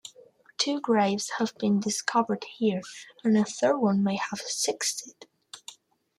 Two 0.57 0.81
graves 0.81 1.29
have 1.37 1.53
been 1.59 1.79
discovered 1.79 2.45
here, 2.57 2.81
and 3.23 3.37
a 3.37 3.45
third 3.45 3.77
one 3.77 4.03
may 4.03 4.15
have 4.15 4.39
existed. 4.39 5.27